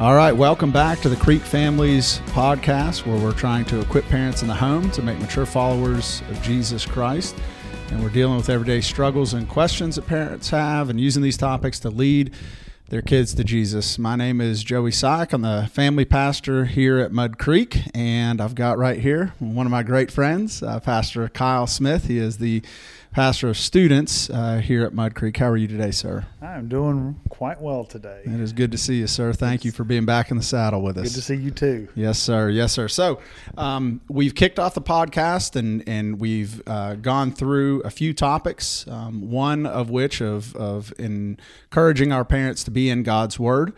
All 0.00 0.14
right, 0.14 0.30
welcome 0.30 0.70
back 0.70 1.00
to 1.00 1.08
the 1.08 1.16
Creek 1.16 1.42
Families 1.42 2.20
podcast, 2.26 3.04
where 3.04 3.18
we're 3.18 3.32
trying 3.32 3.64
to 3.64 3.80
equip 3.80 4.04
parents 4.04 4.42
in 4.42 4.48
the 4.48 4.54
home 4.54 4.92
to 4.92 5.02
make 5.02 5.18
mature 5.18 5.44
followers 5.44 6.22
of 6.30 6.40
Jesus 6.40 6.86
Christ. 6.86 7.34
And 7.90 8.00
we're 8.00 8.08
dealing 8.08 8.36
with 8.36 8.48
everyday 8.48 8.80
struggles 8.80 9.34
and 9.34 9.48
questions 9.48 9.96
that 9.96 10.06
parents 10.06 10.50
have 10.50 10.88
and 10.88 11.00
using 11.00 11.20
these 11.20 11.36
topics 11.36 11.80
to 11.80 11.90
lead 11.90 12.32
their 12.90 13.02
kids 13.02 13.34
to 13.34 13.42
Jesus. 13.42 13.98
My 13.98 14.14
name 14.14 14.40
is 14.40 14.62
Joey 14.62 14.92
Syke. 14.92 15.32
I'm 15.32 15.42
the 15.42 15.68
family 15.72 16.04
pastor 16.04 16.66
here 16.66 17.00
at 17.00 17.10
Mud 17.10 17.36
Creek, 17.36 17.80
and 17.92 18.40
I've 18.40 18.54
got 18.54 18.78
right 18.78 19.00
here 19.00 19.34
one 19.40 19.66
of 19.66 19.72
my 19.72 19.82
great 19.82 20.12
friends, 20.12 20.62
uh, 20.62 20.78
Pastor 20.78 21.28
Kyle 21.28 21.66
Smith. 21.66 22.06
He 22.06 22.18
is 22.18 22.38
the 22.38 22.62
pastor 23.10 23.48
of 23.48 23.56
students 23.56 24.30
uh, 24.30 24.58
here 24.58 24.84
at 24.84 24.92
Mud 24.92 25.14
Creek. 25.14 25.36
How 25.36 25.48
are 25.48 25.56
you 25.56 25.66
today, 25.66 25.90
sir? 25.90 26.26
I'm 26.40 26.68
doing 26.68 27.20
quite 27.28 27.60
well 27.60 27.84
today. 27.84 28.22
It 28.24 28.40
is 28.40 28.52
good 28.52 28.72
to 28.72 28.78
see 28.78 28.96
you, 28.96 29.06
sir. 29.06 29.32
Thank 29.32 29.64
you 29.64 29.72
for 29.72 29.84
being 29.84 30.04
back 30.04 30.30
in 30.30 30.36
the 30.36 30.42
saddle 30.42 30.82
with 30.82 30.98
us. 30.98 31.08
Good 31.08 31.14
to 31.14 31.22
see 31.22 31.36
you 31.36 31.50
too. 31.50 31.88
Yes, 31.94 32.18
sir. 32.18 32.48
Yes, 32.50 32.72
sir. 32.72 32.88
So 32.88 33.20
um, 33.56 34.00
we've 34.08 34.34
kicked 34.34 34.58
off 34.58 34.74
the 34.74 34.82
podcast 34.82 35.56
and 35.56 35.86
and 35.88 36.20
we've 36.20 36.62
uh, 36.66 36.94
gone 36.96 37.32
through 37.32 37.80
a 37.82 37.90
few 37.90 38.12
topics. 38.12 38.86
Um, 38.88 39.30
one 39.30 39.66
of 39.66 39.90
which 39.90 40.20
of 40.20 40.54
of 40.56 40.92
encouraging 40.98 42.12
our 42.12 42.24
parents 42.24 42.64
to 42.64 42.70
be 42.70 42.90
in 42.90 43.02
God's 43.02 43.38
Word 43.38 43.72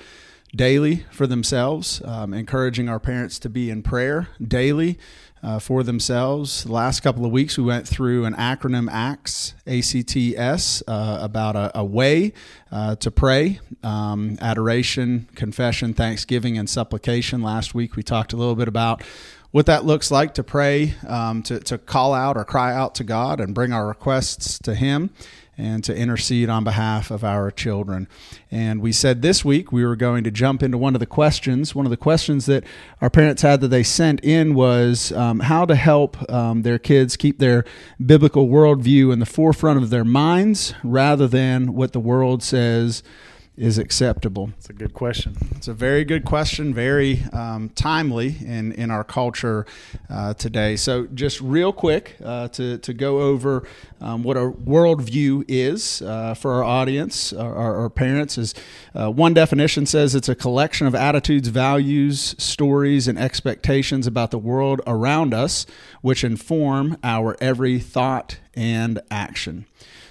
daily 0.55 1.07
for 1.11 1.27
themselves, 1.27 2.03
um, 2.05 2.35
encouraging 2.35 2.89
our 2.89 2.99
parents 2.99 3.39
to 3.39 3.49
be 3.49 3.71
in 3.71 3.83
prayer 3.83 4.29
daily 4.43 4.99
uh, 5.43 5.59
for 5.59 5.83
themselves. 5.83 6.65
The 6.65 6.73
last 6.73 7.01
couple 7.01 7.25
of 7.25 7.33
weeks, 7.33 7.57
we 7.57 7.65
went 7.65 7.87
through 7.87 8.25
an 8.25 8.35
acronym 8.35 8.91
ACTS, 8.91 9.55
A-C-T-S, 9.67 10.83
uh, 10.87 11.19
about 11.21 11.57
a, 11.57 11.79
a 11.79 11.85
way 11.85 12.33
uh, 12.71 12.97
to 12.97 13.11
pray, 13.11 13.61
um, 13.83 14.37
adoration, 14.41 15.29
confession, 15.35 15.95
thanksgiving, 15.95 16.59
and 16.59 16.69
supplication. 16.69 17.43
Last 17.43 17.75
week, 17.75 17.97
we 17.97 18.03
talked 18.03 18.33
a 18.33 18.37
little 18.37 18.57
bit 18.57 18.69
about 18.69 19.03
what 19.51 19.67
that 19.67 19.85
looks 19.85 20.11
like 20.11 20.35
to 20.35 20.45
pray, 20.45 20.95
um, 21.09 21.43
to, 21.43 21.59
to 21.61 21.79
call 21.79 22.15
out 22.15 22.37
or 22.37 22.45
cry 22.45 22.75
out 22.75 22.95
to 22.97 23.05
God 23.05 23.41
and 23.41 23.55
bring 23.55 23.73
our 23.73 23.89
requests 23.89 24.59
to 24.61 24.75
Him 24.75 25.11
and 25.61 25.85
to 25.85 25.95
intercede 25.95 26.49
on 26.49 26.65
behalf 26.65 27.11
of 27.11 27.23
our 27.23 27.51
children. 27.51 28.09
And 28.51 28.81
we 28.81 28.93
said 28.93 29.23
this 29.23 29.45
week 29.45 29.71
we 29.71 29.85
were 29.85 29.97
going 29.97 30.25
to 30.25 30.31
jump 30.31 30.63
into 30.63 30.79
one 30.79 30.95
of 30.95 31.01
the 31.01 31.07
questions. 31.07 31.75
One 31.75 31.87
of 31.87 31.91
the 31.91 31.97
questions 31.97 32.47
that 32.47 32.65
our 33.01 33.11
parents 33.11 33.43
had 33.43 33.61
that 33.61 33.69
they 33.69 33.83
sent 33.83 34.21
in 34.25 34.55
was 34.55 35.13
um, 35.13 35.41
how 35.41 35.67
to 35.67 35.75
help 35.75 36.31
um, 36.31 36.63
their 36.63 36.79
kids 36.79 37.17
keep 37.17 37.39
their 37.39 37.65
biblical 38.05 38.49
worldview 38.49 39.13
in 39.13 39.19
the 39.19 39.27
forefront 39.27 39.83
of 39.83 39.91
their 39.91 40.05
minds 40.05 40.75
rather 40.83 41.29
than 41.29 41.75
what 41.75 41.93
the 41.93 42.01
world 42.01 42.43
says 42.43 43.03
is 43.61 43.77
acceptable? 43.77 44.51
It's 44.57 44.71
a 44.71 44.73
good 44.73 44.95
question. 44.95 45.37
It's 45.55 45.69
a 45.69 45.75
very 45.75 46.03
good 46.03 46.25
question, 46.25 46.73
very 46.73 47.25
um, 47.35 47.69
timely 47.69 48.37
in, 48.41 48.73
in 48.73 48.91
our 48.91 49.05
culture 49.05 49.67
uh, 50.09 50.33
today. 50.33 50.77
So, 50.77 51.07
just 51.09 51.43
real 51.43 51.71
quick 51.71 52.17
uh, 52.25 52.49
to, 52.49 52.79
to 52.79 52.95
go 52.95 53.21
over 53.21 53.69
um, 54.01 54.23
what 54.23 54.39
a 54.39 54.51
worldview 54.51 55.45
is 55.47 56.01
uh, 56.01 56.33
for 56.33 56.55
our 56.55 56.65
audience, 56.65 57.35
our, 57.35 57.55
our 57.77 57.91
parents, 57.91 58.39
is 58.39 58.55
uh, 58.95 59.11
one 59.11 59.35
definition 59.35 59.85
says 59.85 60.15
it's 60.15 60.31
a 60.31 60.35
collection 60.35 60.87
of 60.87 60.95
attitudes, 60.95 61.49
values, 61.49 62.35
stories, 62.39 63.07
and 63.07 63.19
expectations 63.19 64.07
about 64.07 64.31
the 64.31 64.39
world 64.39 64.81
around 64.87 65.35
us, 65.35 65.67
which 66.01 66.25
inform 66.25 66.97
our 67.05 67.37
every 67.43 67.79
thought 67.79 68.39
and 68.55 69.03
action. 69.11 69.67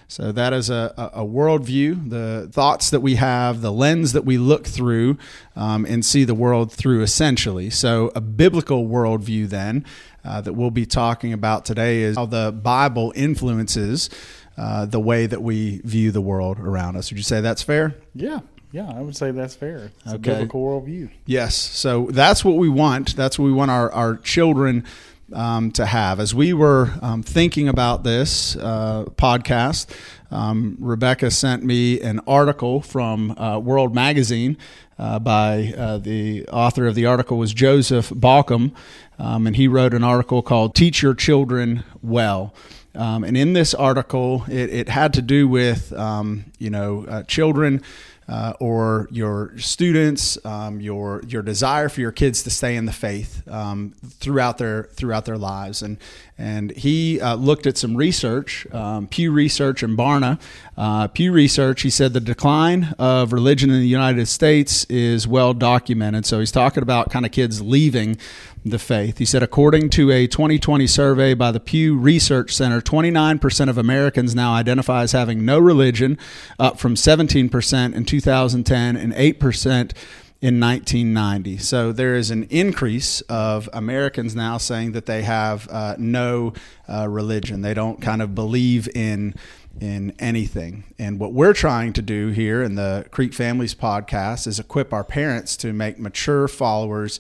So 0.09 0.31
that 0.31 0.53
is 0.53 0.71
a, 0.71 0.91
a, 1.13 1.23
worldview, 1.23 2.09
the 2.09 2.49
thoughts 2.52 2.89
that 2.89 3.02
we 3.02 3.15
have, 3.15 3.61
the 3.61 3.71
lens 3.71 4.13
that 4.13 4.25
we 4.25 4.39
look 4.39 4.65
through 4.65 5.19
um, 5.55 5.85
and 5.85 6.03
see 6.03 6.23
the 6.23 6.33
world 6.33 6.71
through, 6.71 7.03
essentially. 7.03 7.70
So 7.70 8.11
a 8.15 8.19
biblical 8.19 8.87
worldview, 8.87 9.49
then, 9.49 9.86
uh, 10.25 10.42
that 10.42 10.53
we'll 10.53 10.71
be 10.71 10.87
talking 10.87 11.31
about 11.31 11.64
today 11.64 12.02
is 12.02 12.17
how 12.17 12.25
the 12.25 12.52
Bible 12.52 13.14
influences 13.15 14.09
uh, 14.58 14.87
the 14.87 14.99
way 14.99 15.27
that 15.27 15.43
we 15.43 15.77
view 15.83 16.09
the 16.09 16.21
world 16.21 16.59
around 16.59 16.95
us. 16.95 17.11
Would 17.11 17.17
you 17.17 17.23
say 17.23 17.39
that's 17.39 17.61
fair? 17.61 17.95
Yeah. 18.15 18.39
Yeah, 18.71 18.92
I 18.92 19.02
would 19.02 19.15
say 19.15 19.30
that's 19.30 19.55
fair. 19.55 19.92
It's 20.05 20.14
okay. 20.14 20.15
a 20.15 20.36
biblical 20.36 20.64
worldview. 20.64 21.11
Yes. 21.27 21.55
So 21.55 22.08
that's 22.11 22.43
what 22.43 22.58
we 22.58 22.67
want. 22.67 23.15
That's 23.15 23.37
what 23.37 23.45
we 23.45 23.53
want 23.53 23.69
our, 23.69 23.92
our 23.92 24.17
children 24.17 24.86
um, 25.34 25.72
to 25.72 25.86
have. 25.86 26.20
As 26.20 26.34
we 26.34 26.54
were 26.54 26.92
um, 27.02 27.23
thinking 27.23 27.67
about 27.67 28.04
this 28.04 28.56
uh, 28.56 29.06
podcast, 29.16 29.88
um, 30.32 30.78
Rebecca 30.80 31.32
sent 31.32 31.64
me 31.64 32.00
an 32.02 32.20
article 32.28 32.82
from 32.82 33.38
uh, 33.38 33.60
World 33.60 33.95
Magazine 33.95 34.58
uh, 34.98 35.20
by 35.20 35.73
uh, 35.78 35.98
the 35.98 36.48
author 36.50 36.86
of 36.86 36.95
the 36.95 37.06
article 37.06 37.38
was 37.38 37.54
Joseph 37.54 38.10
Backholm, 38.10 38.73
um, 39.17 39.48
and 39.48 39.56
he 39.56 39.67
wrote 39.67 39.94
an 39.94 40.04
article 40.04 40.42
called 40.42 40.76
"Teach 40.76 41.02
Your 41.02 41.14
Children 41.14 41.84
Well." 42.02 42.54
Um, 42.96 43.23
and 43.23 43.38
in 43.38 43.54
this 43.54 43.73
article, 43.73 44.46
it, 44.50 44.70
it, 44.72 44.90
had 44.90 45.14
to 45.14 45.22
do 45.22 45.48
with 45.48 45.94
um, 45.94 46.46
you 46.58 46.70
know 46.70 47.06
uh, 47.08 47.23
children 47.23 47.82
uh, 48.30 48.54
or 48.60 49.08
your 49.12 49.58
students, 49.58 50.38
um, 50.45 50.80
your 50.80 51.23
your 51.28 51.42
desire 51.42 51.90
for 51.90 52.00
your 52.00 52.12
kids 52.12 52.44
to 52.44 52.52
stay 52.52 52.76
in 52.76 52.86
the 52.86 52.94
faith 52.94 53.42
um, 53.50 53.95
throughout 54.20 54.60
their 54.60 54.84
throughout 54.94 55.26
their 55.26 55.38
lives, 55.38 55.82
and 55.82 55.98
and 56.38 56.72
he 56.72 57.20
uh, 57.20 57.36
looked 57.36 57.67
at 57.67 57.78
some 57.78 57.98
research, 57.98 58.66
um, 58.72 59.08
Pew 59.08 59.32
Research 59.32 59.84
and 59.84 59.98
Barna. 59.98 60.40
Uh, 60.78 61.08
Pew 61.08 61.34
Research, 61.34 61.82
he 61.82 61.90
said 61.90 62.14
the 62.14 62.22
decline 62.22 62.95
of 62.98 63.34
religion 63.34 63.70
in 63.70 63.82
the 63.82 63.88
United 63.88 64.28
States 64.28 64.86
is 64.86 65.28
well 65.28 65.54
documented. 65.54 66.26
So 66.26 66.40
he's 66.40 66.52
talking 66.52 66.82
about 66.82 67.10
kind 67.10 67.26
of 67.26 67.34
kids 67.34 67.61
leaving 67.61 68.17
the 68.64 68.80
faith. 68.80 69.17
He 69.17 69.26
said, 69.26 69.44
according 69.44 69.90
to 69.92 70.11
a 70.11 70.28
2020 70.28 70.88
survey 70.88 71.34
by 71.34 71.52
the 71.52 71.60
Pew 71.60 71.98
Research 71.98 72.56
Center, 72.56 72.82
29% 72.82 73.70
of 73.70 73.78
Americans 73.78 74.36
now 74.36 74.54
identify 74.54 75.04
as 75.04 75.11
having 75.11 75.46
no 75.46 75.60
religion, 75.60 76.17
up 76.58 76.80
from 76.80 76.96
17% 76.96 77.94
in 77.94 78.06
2010 78.19 78.95
and 78.95 79.13
8% 79.13 79.93
in 80.41 80.59
1990. 80.59 81.57
So 81.57 81.91
there 81.91 82.15
is 82.15 82.31
an 82.31 82.43
increase 82.43 83.21
of 83.21 83.69
Americans 83.73 84.35
now 84.35 84.57
saying 84.57 84.93
that 84.93 85.05
they 85.05 85.23
have 85.23 85.67
uh, 85.69 85.95
no 85.97 86.53
uh, 86.87 87.09
religion. 87.09 87.61
They 87.61 87.73
don't 87.73 88.02
kind 88.02 88.21
of 88.21 88.35
believe 88.35 88.87
in 88.95 89.35
in 89.80 90.13
anything. 90.19 90.83
And 90.97 91.19
what 91.19 91.31
we're 91.31 91.53
trying 91.53 91.93
to 91.93 92.02
do 92.02 92.30
here 92.30 92.61
in 92.61 92.75
the 92.75 93.05
Creek 93.11 93.33
Families 93.33 93.73
podcast 93.73 94.45
is 94.45 94.59
equip 94.59 94.91
our 94.91 95.05
parents 95.05 95.55
to 95.57 95.71
make 95.71 95.97
mature 95.97 96.49
followers 96.49 97.19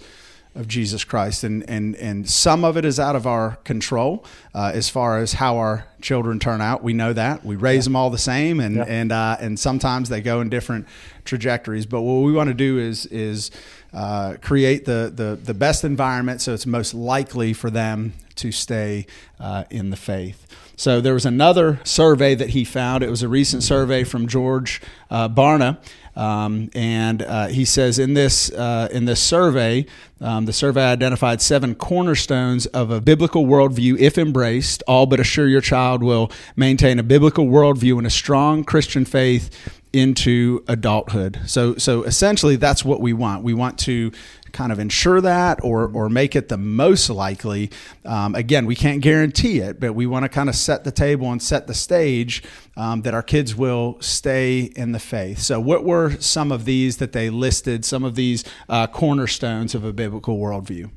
of 0.55 0.67
Jesus 0.67 1.03
Christ, 1.03 1.43
and 1.43 1.67
and 1.69 1.95
and 1.97 2.29
some 2.29 2.63
of 2.63 2.75
it 2.75 2.83
is 2.83 2.99
out 2.99 3.15
of 3.15 3.27
our 3.27 3.57
control 3.63 4.25
uh, 4.53 4.71
as 4.73 4.89
far 4.89 5.19
as 5.19 5.33
how 5.33 5.57
our 5.57 5.85
children 6.01 6.39
turn 6.39 6.59
out. 6.59 6.83
We 6.83 6.93
know 6.93 7.13
that 7.13 7.45
we 7.45 7.55
raise 7.55 7.85
yeah. 7.85 7.89
them 7.89 7.95
all 7.95 8.09
the 8.09 8.17
same, 8.17 8.59
and 8.59 8.77
yeah. 8.77 8.85
and 8.87 9.11
uh, 9.11 9.37
and 9.39 9.59
sometimes 9.59 10.09
they 10.09 10.21
go 10.21 10.41
in 10.41 10.49
different 10.49 10.87
trajectories. 11.23 11.85
But 11.85 12.01
what 12.01 12.21
we 12.21 12.31
want 12.33 12.47
to 12.47 12.55
do 12.55 12.79
is 12.79 13.05
is 13.07 13.51
uh, 13.93 14.35
create 14.41 14.85
the, 14.85 15.11
the 15.15 15.39
the 15.41 15.53
best 15.53 15.83
environment 15.83 16.41
so 16.41 16.53
it's 16.53 16.65
most 16.65 16.93
likely 16.93 17.53
for 17.53 17.69
them 17.69 18.13
to 18.35 18.51
stay 18.51 19.05
uh, 19.39 19.65
in 19.69 19.91
the 19.91 19.97
faith. 19.97 20.47
So 20.79 21.01
there 21.01 21.13
was 21.13 21.25
another 21.25 21.81
survey 21.83 22.35
that 22.35 22.51
he 22.51 22.63
found. 22.63 23.03
It 23.03 23.09
was 23.09 23.21
a 23.21 23.27
recent 23.27 23.63
survey 23.63 24.05
from 24.05 24.27
George 24.27 24.81
uh, 25.09 25.27
Barna, 25.27 25.77
um, 26.15 26.69
and 26.73 27.21
uh, 27.21 27.47
he 27.47 27.65
says 27.65 27.99
in 27.99 28.13
this 28.13 28.49
uh, 28.53 28.87
in 28.89 29.03
this 29.03 29.19
survey, 29.19 29.87
um, 30.21 30.45
the 30.45 30.53
survey 30.53 30.83
identified 30.83 31.41
seven 31.41 31.75
cornerstones 31.75 32.65
of 32.67 32.91
a 32.91 33.01
biblical 33.01 33.45
worldview, 33.45 33.97
if 33.99 34.17
embraced. 34.17 34.81
All 34.87 35.05
but 35.05 35.19
assure 35.19 35.49
your 35.49 35.59
child 35.59 36.01
will 36.01 36.31
maintain 36.55 36.97
a 36.97 37.03
biblical 37.03 37.45
worldview 37.45 37.97
and 37.97 38.07
a 38.07 38.09
strong 38.09 38.63
Christian 38.63 39.03
faith 39.03 39.49
into 39.91 40.63
adulthood. 40.67 41.39
So 41.47 41.75
so 41.75 42.03
essentially 42.03 42.55
that's 42.55 42.85
what 42.85 43.01
we 43.01 43.13
want. 43.13 43.43
We 43.43 43.53
want 43.53 43.79
to 43.79 44.11
kind 44.51 44.71
of 44.71 44.79
ensure 44.79 45.21
that 45.21 45.63
or 45.63 45.89
or 45.93 46.09
make 46.09 46.35
it 46.35 46.49
the 46.49 46.57
most 46.57 47.09
likely. 47.09 47.71
Um, 48.05 48.35
again, 48.35 48.65
we 48.65 48.75
can't 48.75 49.01
guarantee 49.01 49.59
it, 49.59 49.79
but 49.79 49.93
we 49.93 50.05
want 50.05 50.23
to 50.23 50.29
kind 50.29 50.49
of 50.49 50.55
set 50.55 50.83
the 50.83 50.91
table 50.91 51.31
and 51.31 51.41
set 51.41 51.67
the 51.67 51.73
stage 51.73 52.43
um, 52.77 53.01
that 53.01 53.13
our 53.13 53.23
kids 53.23 53.55
will 53.55 53.97
stay 53.99 54.71
in 54.75 54.91
the 54.91 54.99
faith. 54.99 55.39
So, 55.39 55.59
what 55.59 55.83
were 55.83 56.19
some 56.19 56.51
of 56.51 56.65
these 56.65 56.97
that 56.97 57.11
they 57.11 57.29
listed? 57.29 57.83
Some 57.83 58.03
of 58.03 58.15
these 58.15 58.43
uh, 58.67 58.87
cornerstones 58.87 59.73
of 59.73 59.83
a 59.83 59.93
biblical 59.93 60.37
worldview. 60.37 60.91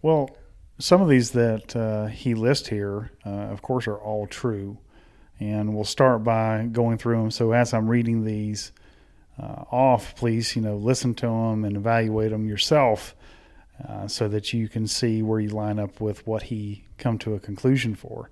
Well, 0.00 0.30
some 0.78 1.00
of 1.00 1.08
these 1.08 1.30
that 1.32 1.76
uh, 1.76 2.06
he 2.06 2.34
lists 2.34 2.68
here, 2.68 3.12
uh, 3.24 3.28
of 3.28 3.62
course, 3.62 3.86
are 3.86 3.98
all 3.98 4.26
true. 4.26 4.78
And 5.42 5.74
we'll 5.74 5.84
start 5.84 6.22
by 6.22 6.68
going 6.70 6.98
through 6.98 7.16
them. 7.16 7.30
So, 7.32 7.52
as 7.52 7.74
I'm 7.74 7.88
reading 7.88 8.24
these, 8.24 8.70
uh, 9.40 9.64
off, 9.72 10.14
please, 10.14 10.54
you 10.54 10.62
know, 10.62 10.76
listen 10.76 11.14
to 11.14 11.26
them 11.26 11.64
and 11.64 11.76
evaluate 11.76 12.30
them 12.30 12.48
yourself 12.48 13.16
uh, 13.88 14.06
so 14.06 14.28
that 14.28 14.52
you 14.52 14.68
can 14.68 14.86
see 14.86 15.20
where 15.20 15.40
you 15.40 15.48
line 15.48 15.78
up 15.80 16.00
with 16.00 16.24
what 16.26 16.44
he 16.44 16.84
come 16.98 17.18
to 17.18 17.34
a 17.34 17.40
conclusion 17.40 17.96
for. 17.96 18.30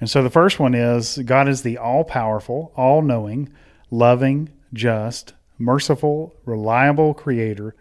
And 0.00 0.10
so 0.10 0.22
the 0.22 0.30
first 0.30 0.58
one 0.58 0.74
is 0.74 1.18
God 1.18 1.48
is 1.48 1.62
the 1.62 1.78
all 1.78 2.04
powerful, 2.04 2.72
all 2.76 3.00
knowing, 3.00 3.50
loving, 3.90 4.50
just, 4.72 5.32
merciful, 5.58 6.34
reliable 6.44 7.14
creator 7.14 7.74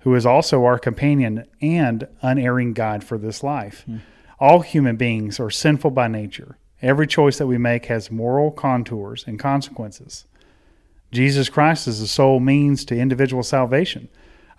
who 0.00 0.14
is 0.14 0.26
also 0.26 0.64
our 0.64 0.78
companion 0.78 1.44
and 1.60 2.06
unerring 2.22 2.72
guide 2.72 3.02
for 3.02 3.18
this 3.18 3.42
life. 3.42 3.84
All 4.38 4.60
human 4.60 4.96
beings 4.96 5.40
are 5.40 5.50
sinful 5.50 5.90
by 5.90 6.06
nature. 6.06 6.58
Every 6.82 7.06
choice 7.06 7.38
that 7.38 7.46
we 7.46 7.58
make 7.58 7.86
has 7.86 8.10
moral 8.10 8.50
contours 8.50 9.24
and 9.26 9.38
consequences. 9.38 10.26
Jesus 11.10 11.48
Christ 11.48 11.88
is 11.88 12.00
the 12.00 12.06
sole 12.06 12.40
means 12.40 12.84
to 12.84 12.98
individual 12.98 13.42
salvation, 13.42 14.08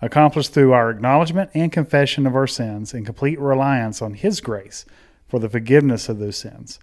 accomplished 0.02 0.52
through 0.52 0.72
our 0.72 0.90
acknowledgement 0.90 1.50
and 1.54 1.70
confession 1.70 2.26
of 2.26 2.34
our 2.34 2.46
sins 2.46 2.92
and 2.92 3.06
complete 3.06 3.38
reliance 3.38 4.02
on 4.02 4.14
His 4.14 4.40
grace 4.40 4.84
for 5.28 5.38
the 5.38 5.48
forgiveness 5.48 6.08
of 6.08 6.18
those 6.18 6.36
sins. 6.36 6.80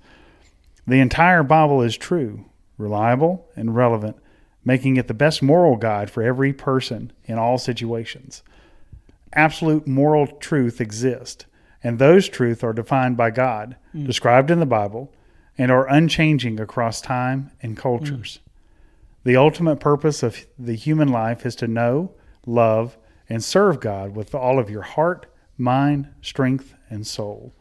The 0.87 0.99
entire 0.99 1.43
Bible 1.43 1.81
is 1.81 1.97
true, 1.97 2.45
reliable, 2.77 3.45
and 3.55 3.75
relevant, 3.75 4.17
making 4.63 4.97
it 4.97 5.07
the 5.07 5.13
best 5.13 5.41
moral 5.41 5.75
guide 5.75 6.09
for 6.09 6.23
every 6.23 6.53
person 6.53 7.11
in 7.25 7.37
all 7.37 7.57
situations. 7.57 8.43
Absolute 9.33 9.87
moral 9.87 10.27
truth 10.27 10.79
exists, 10.79 11.45
and 11.83 11.99
those 11.99 12.29
truths 12.29 12.63
are 12.63 12.73
defined 12.73 13.17
by 13.17 13.31
God, 13.31 13.75
mm. 13.93 14.05
described 14.05 14.49
in 14.49 14.59
the 14.59 14.65
Bible, 14.65 15.11
and 15.57 15.71
are 15.71 15.87
unchanging 15.87 16.59
across 16.59 17.01
time 17.01 17.51
and 17.61 17.77
cultures. 17.77 18.39
The 19.23 19.35
ultimate 19.37 19.79
purpose 19.79 20.21
of 20.21 20.45
the 20.59 20.75
human 20.75 21.07
life 21.07 21.45
is 21.45 21.55
to 21.57 21.67
know, 21.67 22.11
love, 22.45 22.97
and 23.29 23.43
serve 23.43 23.79
God 23.79 24.15
with 24.15 24.35
all 24.35 24.59
of 24.59 24.69
your 24.69 24.83
heart, 24.83 25.25
mind, 25.57 26.07
strength, 26.21 26.75
and 26.89 27.07
soul. 27.07 27.53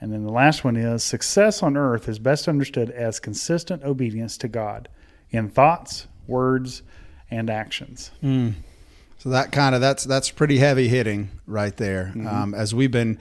And 0.00 0.12
then 0.12 0.24
the 0.24 0.32
last 0.32 0.64
one 0.64 0.76
is 0.76 1.02
success 1.04 1.62
on 1.62 1.76
earth 1.76 2.08
is 2.08 2.18
best 2.18 2.48
understood 2.48 2.90
as 2.90 3.20
consistent 3.20 3.82
obedience 3.84 4.36
to 4.38 4.48
God 4.48 4.88
in 5.30 5.48
thoughts, 5.50 6.06
words, 6.26 6.82
and 7.30 7.50
actions. 7.50 8.10
So 9.18 9.30
that 9.30 9.52
kind 9.52 9.74
of 9.74 9.80
that's 9.80 10.04
that's 10.04 10.30
pretty 10.30 10.58
heavy 10.58 10.88
hitting 10.88 11.30
right 11.46 11.74
there. 11.76 12.12
Um, 12.28 12.54
as 12.54 12.74
we've 12.74 12.90
been 12.90 13.18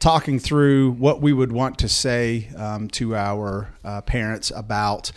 talking 0.00 0.38
through 0.38 0.92
what 0.92 1.20
we 1.20 1.32
would 1.32 1.52
want 1.52 1.78
to 1.78 1.88
say 1.88 2.48
um, 2.56 2.88
to 2.88 3.14
our 3.14 3.68
uh, 3.84 4.00
parents 4.00 4.50
about 4.56 5.12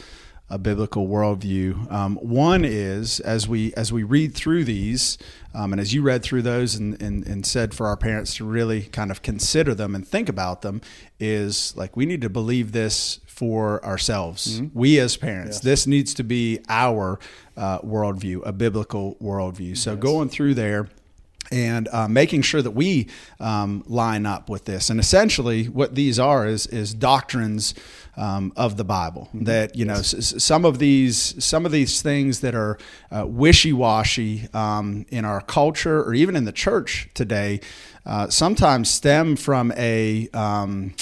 a 0.49 0.57
biblical 0.59 1.07
worldview. 1.07 1.91
Um, 1.91 2.17
one 2.17 2.63
is 2.63 3.19
as 3.21 3.47
we 3.47 3.73
as 3.73 3.91
we 3.91 4.03
read 4.03 4.35
through 4.35 4.65
these, 4.65 5.17
um, 5.55 5.71
and 5.71 5.81
as 5.81 5.93
you 5.93 6.03
read 6.03 6.21
through 6.21 6.43
those 6.43 6.75
and, 6.75 7.01
and 7.01 7.25
and 7.25 7.45
said 7.45 7.73
for 7.73 7.87
our 7.87 7.97
parents 7.97 8.35
to 8.35 8.45
really 8.45 8.83
kind 8.83 9.09
of 9.09 9.21
consider 9.23 9.73
them 9.73 9.95
and 9.95 10.07
think 10.07 10.29
about 10.29 10.61
them, 10.61 10.81
is 11.19 11.75
like 11.75 11.95
we 11.95 12.05
need 12.05 12.21
to 12.21 12.29
believe 12.29 12.71
this 12.73 13.19
for 13.25 13.83
ourselves. 13.83 14.61
We 14.73 14.99
as 14.99 15.17
parents, 15.17 15.61
this 15.61 15.87
needs 15.87 16.13
to 16.15 16.23
be 16.23 16.59
our 16.69 17.19
uh, 17.57 17.79
worldview, 17.79 18.45
a 18.45 18.51
biblical 18.51 19.15
worldview. 19.15 19.75
So 19.77 19.95
going 19.95 20.29
through 20.29 20.53
there 20.53 20.87
and 21.51 21.87
uh, 21.91 22.07
making 22.07 22.41
sure 22.41 22.61
that 22.61 22.71
we 22.71 23.07
um, 23.39 23.83
line 23.87 24.25
up 24.25 24.49
with 24.49 24.65
this. 24.65 24.89
And 24.89 24.99
essentially, 24.99 25.65
what 25.65 25.95
these 25.95 26.19
are 26.19 26.47
is 26.47 26.67
is 26.67 26.93
doctrines 26.93 27.73
um, 28.17 28.53
of 28.55 28.77
the 28.77 28.83
Bible. 28.83 29.29
That 29.33 29.75
you 29.75 29.85
know, 29.85 29.95
s- 29.95 30.13
s- 30.13 30.43
some 30.43 30.65
of 30.65 30.79
these 30.79 31.43
some 31.43 31.65
of 31.65 31.71
these 31.71 32.01
things 32.01 32.39
that 32.41 32.55
are 32.55 32.77
uh, 33.11 33.25
wishy 33.27 33.73
washy 33.73 34.47
um, 34.53 35.05
in 35.09 35.25
our 35.25 35.41
culture 35.41 36.01
or 36.03 36.13
even 36.13 36.35
in 36.35 36.45
the 36.45 36.51
church 36.51 37.09
today, 37.13 37.59
uh, 38.05 38.29
sometimes 38.29 38.89
stem 38.89 39.35
from 39.35 39.71
a 39.77 40.29
um, 40.33 40.93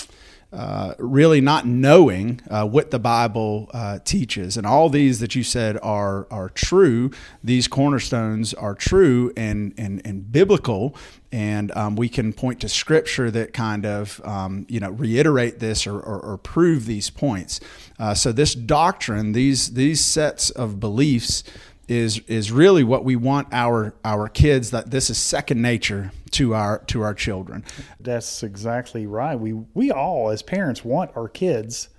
uh, 0.54 0.96
really 1.00 1.40
not 1.40 1.66
knowing 1.66 2.42
uh, 2.50 2.68
what 2.68 2.92
the 2.92 3.00
Bible 3.00 3.70
uh, 3.74 4.00
teaches, 4.04 4.58
and 4.58 4.68
all 4.68 4.90
these 4.90 5.20
that 5.20 5.34
you 5.34 5.44
said 5.44 5.78
are 5.82 6.28
are 6.30 6.50
true. 6.50 7.10
These 7.44 7.70
cornerstones 7.70 8.54
are 8.54 8.76
true 8.76 9.32
and 9.38 9.74
and 9.78 10.02
and 10.04 10.30
biblical, 10.30 10.96
and 11.32 11.72
um, 11.78 11.96
we 11.96 12.10
can 12.10 12.34
point 12.34 12.60
to 12.62 12.70
Scripture 12.70 13.32
that 13.32 13.54
kind 13.54 13.86
of 13.86 14.20
um, 14.26 14.66
you 14.68 14.82
know 14.82 14.90
reiterate 14.90 15.60
this 15.60 15.88
or, 15.88 15.98
or, 15.98 16.20
or 16.20 16.38
prove 16.38 16.86
these 16.86 17.10
points. 17.10 17.62
Uh, 17.98 18.14
so 18.14 18.34
this 18.34 18.54
doctrine, 18.54 19.32
these 19.32 19.74
these 19.74 20.04
sets 20.04 20.50
of 20.50 20.82
beliefs 20.82 21.44
is 21.88 22.20
is 22.28 22.52
really 22.52 22.84
what 22.84 23.04
we 23.04 23.16
want 23.16 23.48
our 23.52 23.94
our 24.06 24.28
kids 24.28 24.72
that 24.72 24.92
this 24.92 25.10
is 25.10 25.18
second 25.18 25.62
nature 25.62 26.12
to 26.32 26.54
our 26.54 26.80
to 26.86 27.02
our 27.02 27.14
children. 27.14 27.64
That's 28.00 28.44
exactly 28.44 29.06
right. 29.06 29.36
We 29.36 29.54
we 29.74 29.92
all 29.92 30.30
as 30.30 30.42
parents 30.42 30.86
want 30.86 31.12
our 31.16 31.28
kids 31.28 31.90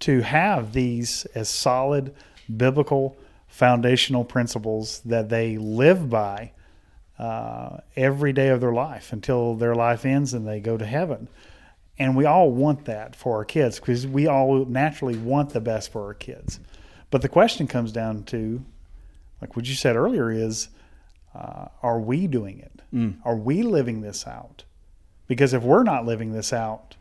to 0.00 0.20
have 0.20 0.72
these 0.72 1.26
as 1.34 1.48
solid 1.48 2.14
biblical 2.56 3.16
foundational 3.48 4.24
principles 4.24 5.00
that 5.00 5.28
they 5.28 5.58
live 5.58 6.08
by 6.08 6.52
uh, 7.18 7.78
every 7.96 8.32
day 8.32 8.48
of 8.48 8.60
their 8.60 8.72
life 8.72 9.12
until 9.12 9.54
their 9.54 9.74
life 9.74 10.06
ends 10.06 10.32
and 10.32 10.46
they 10.46 10.60
go 10.60 10.78
to 10.78 10.86
heaven. 10.86 11.28
And 11.98 12.16
we 12.16 12.24
all 12.24 12.50
want 12.50 12.86
that 12.86 13.14
for 13.14 13.36
our 13.36 13.44
kids 13.44 13.78
because 13.78 14.06
we 14.06 14.26
all 14.26 14.64
naturally 14.64 15.18
want 15.18 15.50
the 15.50 15.60
best 15.60 15.92
for 15.92 16.06
our 16.06 16.14
kids. 16.14 16.58
But 17.10 17.20
the 17.20 17.28
question 17.28 17.66
comes 17.66 17.92
down 17.92 18.22
to, 18.24 18.64
like 19.40 19.56
what 19.56 19.68
you 19.68 19.74
said 19.74 19.96
earlier, 19.96 20.30
is 20.30 20.68
uh, 21.34 21.66
are 21.82 22.00
we 22.00 22.26
doing 22.26 22.58
it? 22.60 22.82
Are 23.24 23.36
we 23.36 23.62
living 23.62 24.00
this 24.00 24.26
out? 24.26 24.64
Because 25.26 25.54
if 25.54 25.62
we're 25.62 25.84
not 25.84 26.04
living 26.04 26.32
this 26.32 26.52
out, 26.52 26.96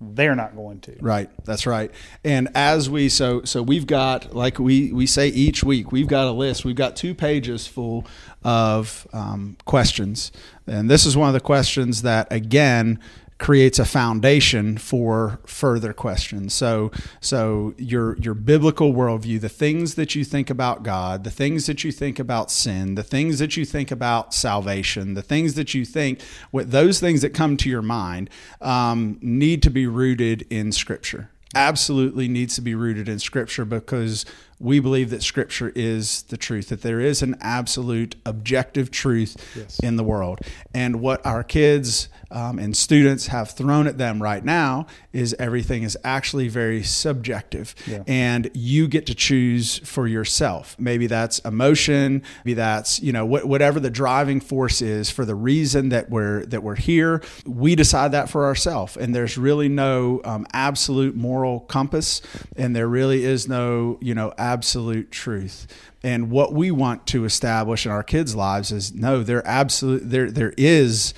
they're 0.00 0.36
not 0.36 0.54
going 0.54 0.80
to. 0.80 0.96
Right, 1.00 1.28
that's 1.44 1.66
right. 1.66 1.90
And 2.24 2.48
as 2.54 2.88
we 2.88 3.08
so 3.08 3.42
so 3.44 3.62
we've 3.62 3.86
got 3.86 4.34
like 4.34 4.58
we 4.58 4.92
we 4.92 5.06
say 5.06 5.28
each 5.28 5.64
week 5.64 5.90
we've 5.90 6.06
got 6.06 6.26
a 6.26 6.32
list. 6.32 6.64
We've 6.64 6.76
got 6.76 6.96
two 6.96 7.14
pages 7.14 7.66
full 7.66 8.06
of 8.44 9.06
um, 9.12 9.56
questions, 9.64 10.30
and 10.66 10.88
this 10.88 11.04
is 11.04 11.16
one 11.16 11.28
of 11.28 11.34
the 11.34 11.40
questions 11.40 12.02
that 12.02 12.28
again 12.32 13.00
creates 13.38 13.78
a 13.78 13.84
foundation 13.84 14.76
for 14.76 15.38
further 15.46 15.92
questions. 15.92 16.52
So 16.52 16.90
so 17.20 17.74
your 17.78 18.16
your 18.18 18.34
biblical 18.34 18.92
worldview, 18.92 19.40
the 19.40 19.48
things 19.48 19.94
that 19.94 20.14
you 20.14 20.24
think 20.24 20.50
about 20.50 20.82
God, 20.82 21.24
the 21.24 21.30
things 21.30 21.66
that 21.66 21.84
you 21.84 21.92
think 21.92 22.18
about 22.18 22.50
sin, 22.50 22.96
the 22.96 23.02
things 23.02 23.38
that 23.38 23.56
you 23.56 23.64
think 23.64 23.90
about 23.90 24.34
salvation, 24.34 25.14
the 25.14 25.22
things 25.22 25.54
that 25.54 25.72
you 25.72 25.84
think 25.84 26.20
what 26.50 26.70
those 26.70 26.98
things 26.98 27.22
that 27.22 27.32
come 27.32 27.56
to 27.58 27.70
your 27.70 27.82
mind 27.82 28.28
um, 28.60 29.18
need 29.22 29.62
to 29.62 29.70
be 29.70 29.86
rooted 29.86 30.46
in 30.50 30.72
Scripture. 30.72 31.30
Absolutely 31.54 32.28
needs 32.28 32.56
to 32.56 32.60
be 32.60 32.74
rooted 32.74 33.08
in 33.08 33.18
Scripture 33.18 33.64
because 33.64 34.26
we 34.60 34.80
believe 34.80 35.10
that 35.10 35.22
Scripture 35.22 35.72
is 35.74 36.22
the 36.24 36.36
truth, 36.36 36.68
that 36.68 36.82
there 36.82 37.00
is 37.00 37.22
an 37.22 37.36
absolute 37.40 38.16
objective 38.26 38.90
truth 38.90 39.36
Yes. 39.56 39.78
in 39.80 39.96
the 39.96 40.04
world. 40.04 40.40
And 40.74 41.00
what 41.00 41.24
our 41.24 41.42
kids 41.44 42.08
um, 42.30 42.58
and 42.58 42.76
students 42.76 43.28
have 43.28 43.52
thrown 43.52 43.86
at 43.86 43.96
them 43.98 44.22
right 44.22 44.44
now 44.44 44.86
is 45.12 45.34
everything 45.38 45.82
is 45.82 45.96
actually 46.04 46.48
very 46.48 46.82
subjective. 46.82 47.74
Yeah. 47.86 48.02
And 48.06 48.50
you 48.52 48.86
get 48.88 49.06
to 49.06 49.14
choose 49.14 49.78
for 49.78 50.06
yourself. 50.06 50.76
Maybe 50.78 51.06
that's 51.06 51.38
emotion, 51.40 52.22
maybe 52.44 52.54
that's, 52.54 53.00
you 53.00 53.12
know, 53.12 53.26
wh- 53.26 53.46
whatever 53.46 53.80
the 53.80 53.90
driving 53.90 54.40
force 54.40 54.82
is 54.82 55.08
for 55.10 55.24
the 55.24 55.34
reason 55.34 55.88
that 55.90 56.10
we're 56.10 56.44
that 56.46 56.62
we're 56.62 56.74
here. 56.76 57.22
We 57.46 57.74
decide 57.74 58.12
that 58.12 58.28
for 58.28 58.44
ourselves. 58.44 58.96
And 58.96 59.14
there's 59.14 59.38
really 59.38 59.68
no 59.68 60.20
um, 60.24 60.46
absolute 60.52 61.14
moral 61.16 61.60
compass 61.60 62.20
and 62.56 62.76
there 62.76 62.88
really 62.88 63.24
is 63.24 63.48
no, 63.48 63.98
you 64.02 64.14
know, 64.14 64.32
absolute 64.52 65.10
truth. 65.10 65.66
And 66.02 66.30
what 66.30 66.52
we 66.52 66.70
want 66.70 67.06
to 67.08 67.24
establish 67.24 67.84
in 67.84 67.92
our 67.92 68.02
kids' 68.02 68.34
lives 68.34 68.72
is 68.72 68.94
no, 68.94 69.22
there 69.22 69.46
absolute 69.46 70.08
there 70.08 70.30
there 70.30 70.54
is 70.56 71.12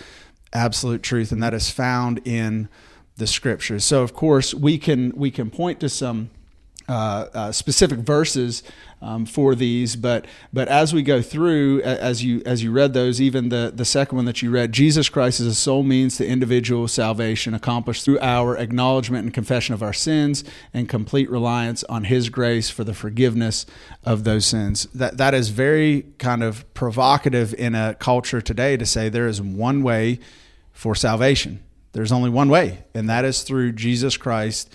absolute 0.52 1.02
truth, 1.02 1.30
and 1.32 1.42
that 1.42 1.54
is 1.54 1.70
found 1.70 2.20
in 2.24 2.68
the 3.16 3.26
scriptures. 3.26 3.84
So, 3.84 4.02
of 4.02 4.14
course, 4.14 4.54
we 4.54 4.78
can 4.78 5.12
we 5.14 5.30
can 5.30 5.50
point 5.50 5.80
to 5.80 5.88
some 5.88 6.30
uh, 6.90 7.28
uh, 7.34 7.52
specific 7.52 8.00
verses 8.00 8.64
um, 9.00 9.24
for 9.24 9.54
these, 9.54 9.94
but 9.94 10.26
but 10.52 10.66
as 10.66 10.92
we 10.92 11.02
go 11.02 11.22
through, 11.22 11.80
as 11.82 12.24
you 12.24 12.42
as 12.44 12.64
you 12.64 12.72
read 12.72 12.94
those, 12.94 13.20
even 13.20 13.48
the 13.48 13.72
the 13.72 13.84
second 13.84 14.16
one 14.16 14.24
that 14.24 14.42
you 14.42 14.50
read, 14.50 14.72
Jesus 14.72 15.08
Christ 15.08 15.38
is 15.38 15.46
a 15.46 15.54
sole 15.54 15.84
means 15.84 16.16
to 16.16 16.26
individual 16.26 16.88
salvation 16.88 17.54
accomplished 17.54 18.04
through 18.04 18.18
our 18.18 18.56
acknowledgement 18.56 19.22
and 19.22 19.32
confession 19.32 19.72
of 19.72 19.84
our 19.84 19.92
sins 19.92 20.42
and 20.74 20.88
complete 20.88 21.30
reliance 21.30 21.84
on 21.84 22.04
His 22.04 22.28
grace 22.28 22.70
for 22.70 22.82
the 22.82 22.92
forgiveness 22.92 23.66
of 24.02 24.24
those 24.24 24.44
sins. 24.44 24.88
That 24.92 25.16
that 25.16 25.32
is 25.32 25.50
very 25.50 26.06
kind 26.18 26.42
of 26.42 26.74
provocative 26.74 27.54
in 27.54 27.76
a 27.76 27.94
culture 27.94 28.40
today 28.40 28.76
to 28.76 28.84
say 28.84 29.08
there 29.08 29.28
is 29.28 29.40
one 29.40 29.84
way 29.84 30.18
for 30.72 30.96
salvation. 30.96 31.62
There's 31.92 32.10
only 32.10 32.30
one 32.30 32.48
way, 32.48 32.82
and 32.94 33.08
that 33.08 33.24
is 33.24 33.42
through 33.42 33.72
Jesus 33.72 34.16
Christ 34.16 34.74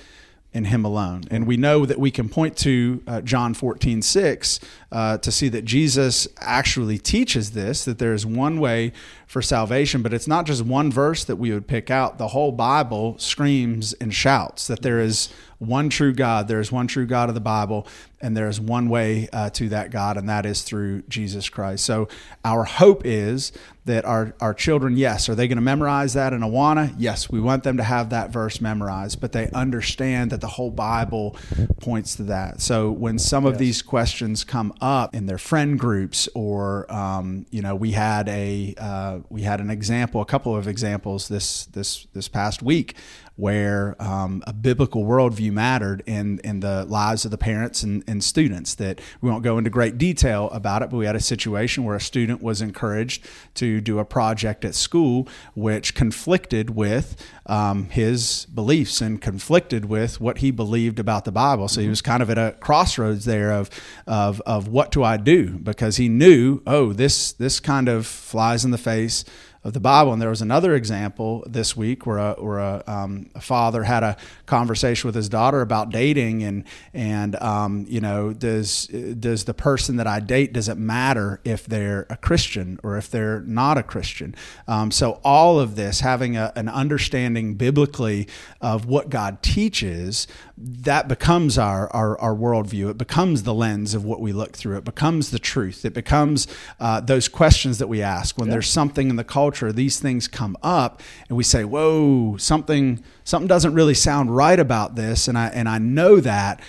and 0.56 0.66
Him 0.68 0.86
alone. 0.86 1.26
And 1.30 1.46
we 1.46 1.58
know 1.58 1.86
that 1.86 2.00
we 2.00 2.10
can 2.10 2.30
point 2.30 2.58
to 2.60 3.04
uh, 3.06 3.22
John 3.22 3.54
14, 3.54 4.02
6 4.02 4.60
uh, 4.92 5.18
to 5.20 5.32
see 5.32 5.50
that 5.50 5.66
Jesus 5.66 6.28
actually 6.40 6.98
teaches 6.98 7.52
this, 7.52 7.86
that 7.86 8.00
there 8.00 8.14
is 8.14 8.26
one 8.26 8.60
way 8.60 8.94
for 9.28 9.42
salvation, 9.42 10.02
but 10.02 10.14
it's 10.14 10.28
not 10.28 10.46
just 10.46 10.64
one 10.64 10.90
verse 10.90 11.26
that 11.26 11.36
we 11.36 11.52
would 11.52 11.68
pick 11.68 11.92
out. 11.92 12.18
The 12.18 12.30
whole 12.30 12.54
Bible 12.54 13.18
screams 13.20 13.94
and 13.94 14.14
shouts 14.14 14.68
that 14.68 14.82
there 14.82 15.00
is 15.00 15.30
one 15.60 15.90
true 15.90 16.14
God. 16.14 16.48
There 16.48 16.60
is 16.60 16.72
one 16.72 16.88
true 16.88 17.06
God 17.06 17.30
of 17.30 17.36
the 17.36 17.42
Bible, 17.42 17.88
and 18.22 18.36
there 18.36 18.48
is 18.48 18.60
one 18.60 18.90
way 18.90 19.30
uh, 19.32 19.50
to 19.52 19.70
that 19.70 19.92
God, 19.92 20.18
and 20.18 20.28
that 20.30 20.46
is 20.46 20.62
through 20.64 21.04
Jesus 21.04 21.50
Christ. 21.50 21.86
So 21.86 22.08
our 22.44 22.64
hope 22.64 23.04
is 23.06 23.52
that 23.86 24.04
our, 24.04 24.34
our 24.42 24.54
children, 24.54 24.98
yes, 24.98 25.30
are 25.30 25.36
they 25.36 25.48
going 25.48 25.58
to 25.58 25.62
memorize 25.62 26.14
that 26.14 26.34
in 26.34 26.42
Awana? 26.42 26.94
Yes, 26.98 27.30
we 27.30 27.40
want 27.40 27.64
them 27.64 27.78
to 27.78 27.84
have 27.84 28.10
that 28.10 28.32
verse 28.32 28.60
memorized, 28.60 29.22
but 29.22 29.32
they 29.32 29.48
understand 29.52 30.32
that 30.32 30.42
the 30.42 30.48
whole 30.48 30.72
Bible 30.72 31.38
points 31.82 32.16
to 32.16 32.24
that. 32.24 32.62
So 32.62 32.90
when 32.92 33.20
some 33.20 33.46
of 33.46 33.54
Yes. 33.54 33.60
these 33.60 33.82
questions 33.84 34.44
come 34.44 34.74
up 34.82 35.14
in 35.14 35.28
their 35.28 35.38
friend 35.38 35.78
groups, 35.80 36.28
or 36.34 36.92
um, 36.92 37.46
you 37.52 37.62
know, 37.62 37.76
we 37.76 37.92
had 37.92 38.28
a 38.28 38.74
uh, 38.78 39.20
we 39.30 39.44
had 39.44 39.62
an 39.62 39.70
example, 39.70 40.20
a 40.20 40.26
couple 40.26 40.56
of 40.56 40.68
examples 40.68 41.28
this 41.28 41.66
this 41.68 42.08
this 42.14 42.28
past 42.28 42.64
week 42.64 42.96
where 43.36 43.96
um, 44.02 44.42
a 44.48 44.54
biblical 44.54 45.04
worldview 45.04 45.52
mattered 45.52 46.02
in 46.06 46.40
in 46.44 46.62
the 46.62 46.86
lives 46.86 47.26
of 47.26 47.32
the 47.32 47.38
parents 47.38 47.84
and, 47.84 48.04
and 48.08 48.24
students. 48.24 48.76
That 48.76 49.02
we 49.22 49.30
won't 49.30 49.44
go 49.44 49.58
into 49.58 49.70
great 49.70 49.98
detail 49.98 50.50
about 50.52 50.82
it, 50.82 50.90
but 50.90 50.98
we 50.98 51.06
had 51.06 51.16
a 51.16 51.22
situation 51.22 51.84
where 51.84 51.96
a 51.96 52.02
student 52.02 52.42
was 52.42 52.62
encouraged 52.62 53.26
to 53.56 53.82
do 53.82 54.00
a 54.00 54.06
project 54.06 54.64
at 54.64 54.76
school 54.76 55.28
which 55.54 55.96
conflicted 55.96 56.70
with 56.70 57.16
um, 57.46 57.90
his 57.90 58.46
beliefs 58.54 59.02
and 59.02 59.22
conflicted 59.22 59.86
with 59.86 60.22
what 60.22 60.40
he 60.40 60.52
believed 60.52 61.00
about 61.00 61.26
the 61.26 61.32
Bible. 61.32 61.68
So 61.68 61.82
he 61.82 61.90
was 61.90 62.02
kind 62.02 62.24
of 62.24 62.30
at 62.30 62.38
a 62.38 62.56
crossroads 62.60 63.26
there 63.26 63.52
of 63.52 63.70
of 64.08 64.42
of 64.42 64.68
what 64.68 64.92
do 64.92 65.04
I 65.04 65.18
do 65.18 65.50
because 65.58 65.98
he 65.98 66.10
knew 66.10 66.62
oh 66.66 66.94
this 66.94 67.34
this 67.34 67.60
kind 67.60 67.90
of 67.90 68.08
flies 68.08 68.64
in 68.64 68.72
the 68.72 68.78
face 68.78 69.26
of 69.66 69.74
the 69.74 69.80
Bible. 69.80 70.14
And 70.14 70.22
there 70.22 70.30
was 70.30 70.44
another 70.44 70.76
example 70.76 71.44
this 71.48 71.76
week 71.76 72.06
where 72.06 72.20
a, 72.20 72.34
where 72.34 72.60
a, 72.60 72.84
um, 72.86 73.32
a 73.34 73.42
father 73.42 73.84
had 73.84 74.04
a 74.04 74.16
conversation 74.46 75.08
with 75.08 75.16
his 75.16 75.28
daughter 75.28 75.62
about 75.62 75.90
dating 75.90 76.44
and 76.44 76.64
and 76.94 77.36
um, 77.42 77.86
you 77.90 78.00
know 78.00 78.32
does 78.32 78.86
does 78.86 79.46
the 79.46 79.56
person 79.56 79.96
that 79.96 80.06
I 80.06 80.20
date 80.20 80.54
does 80.54 80.70
it 80.70 80.78
matter 80.78 81.42
if 81.44 81.66
they're 81.66 82.06
a 82.12 82.16
Christian 82.16 82.80
or 82.84 82.96
if 82.96 83.10
they're 83.10 83.42
not 83.42 83.80
a 83.80 83.84
Christian? 83.84 84.36
Um, 84.68 84.92
so 84.92 85.20
all 85.24 85.60
of 85.60 85.76
this 85.76 86.02
having 86.02 86.38
a, 86.38 86.54
an 86.56 86.70
understanding 86.70 87.56
biblically 87.56 88.28
of 88.62 88.86
what 88.86 89.10
God 89.10 89.42
teaches 89.42 90.28
that 90.58 91.10
becomes 91.10 91.58
our, 91.58 91.90
our 91.92 92.18
our 92.20 92.34
worldview. 92.34 92.90
It 92.90 92.98
becomes 92.98 93.44
the 93.44 93.54
lens 93.54 93.94
of 93.94 94.06
what 94.06 94.22
we 94.22 94.32
look 94.32 94.56
through. 94.56 94.78
It 94.78 94.86
becomes 94.86 95.32
the 95.32 95.40
truth. 95.40 95.84
It 95.84 95.94
becomes 95.94 96.48
uh, 96.80 97.02
those 97.02 97.28
questions 97.28 97.78
that 97.80 97.88
we 97.88 98.02
ask 98.02 98.38
when 98.38 98.50
there's 98.50 98.70
something 98.70 99.10
in 99.10 99.18
the 99.18 99.26
culture. 99.26 99.74
These 99.74 100.00
things 100.00 100.30
come 100.30 100.56
up, 100.64 101.02
and 101.28 101.38
we 101.38 101.44
say, 101.44 101.66
"Whoa, 101.66 102.38
something 102.38 103.04
something 103.26 103.48
doesn't 103.48 103.74
really 103.74 103.94
sound 103.94 104.36
right 104.36 104.60
about 104.60 104.96
this," 104.96 105.28
and 105.28 105.38
I 105.38 105.48
and 105.48 105.68
I 105.68 105.78
know 105.78 106.22
that 106.22 106.62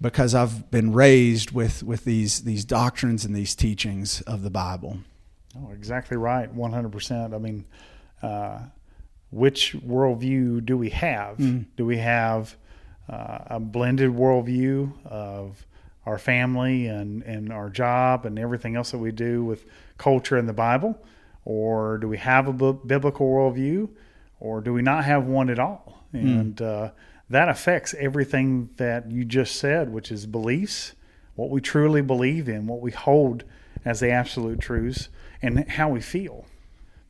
because 0.00 0.34
I've 0.34 0.68
been 0.72 0.92
raised 0.92 1.52
with 1.52 1.84
with 1.84 2.04
these 2.04 2.42
these 2.42 2.64
doctrines 2.64 3.24
and 3.24 3.36
these 3.36 3.54
teachings 3.54 4.20
of 4.22 4.42
the 4.42 4.50
Bible. 4.50 4.98
Oh, 5.56 5.70
exactly 5.72 6.16
right. 6.16 6.54
100%. 6.54 7.34
I 7.34 7.38
mean, 7.38 7.64
uh, 8.22 8.60
which 9.30 9.74
worldview 9.74 10.64
do 10.64 10.76
we 10.76 10.90
have? 10.90 11.38
Do 11.76 11.86
we 11.86 11.98
have 11.98 12.56
uh, 13.08 13.38
a 13.46 13.60
blended 13.60 14.10
worldview 14.10 14.92
of 15.06 15.66
our 16.06 16.18
family 16.18 16.86
and, 16.86 17.22
and 17.22 17.52
our 17.52 17.68
job 17.70 18.24
and 18.26 18.38
everything 18.38 18.76
else 18.76 18.90
that 18.90 18.98
we 18.98 19.12
do 19.12 19.44
with 19.44 19.64
culture 19.98 20.36
and 20.36 20.48
the 20.48 20.52
Bible? 20.54 20.98
Or 21.44 21.98
do 21.98 22.08
we 22.08 22.18
have 22.18 22.48
a 22.48 22.52
bu- 22.52 22.84
biblical 22.86 23.26
worldview? 23.26 23.88
Or 24.40 24.60
do 24.60 24.72
we 24.72 24.82
not 24.82 25.04
have 25.04 25.26
one 25.26 25.50
at 25.50 25.58
all? 25.58 26.04
And 26.12 26.62
uh, 26.62 26.90
that 27.30 27.48
affects 27.48 27.94
everything 27.98 28.70
that 28.76 29.10
you 29.10 29.24
just 29.24 29.56
said, 29.56 29.92
which 29.92 30.10
is 30.10 30.26
beliefs, 30.26 30.94
what 31.34 31.50
we 31.50 31.60
truly 31.60 32.02
believe 32.02 32.48
in, 32.48 32.66
what 32.66 32.80
we 32.80 32.90
hold 32.90 33.44
as 33.84 34.00
the 34.00 34.10
absolute 34.10 34.60
truths, 34.60 35.08
and 35.42 35.68
how 35.68 35.88
we 35.88 36.00
feel. 36.00 36.46